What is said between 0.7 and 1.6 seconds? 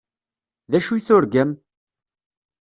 D acu i turgam?